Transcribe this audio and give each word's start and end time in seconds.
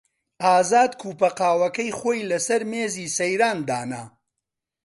ئازاد 0.47 0.91
کووپە 1.01 1.29
قاوەکەی 1.39 1.95
خۆی 1.99 2.27
لەسەر 2.31 2.61
مێزی 2.71 3.13
سەیران 3.17 3.57
دانا. 3.69 4.03